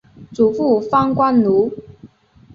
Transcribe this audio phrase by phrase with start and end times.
[0.31, 1.71] 祖父方关奴。